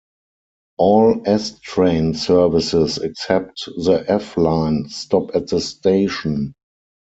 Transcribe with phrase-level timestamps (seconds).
[0.79, 6.55] All S-train services except the F-line stop at the station.